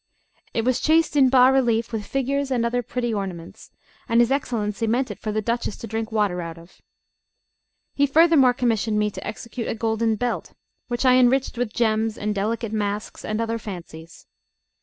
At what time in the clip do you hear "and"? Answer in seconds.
2.49-2.65, 4.09-4.19, 12.17-12.33, 13.23-13.39